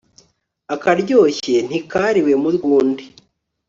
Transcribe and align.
akaryoshye 0.73 1.55
ntikariwe 1.67 2.33
mu 2.41 2.49
rw'undi 2.55 3.05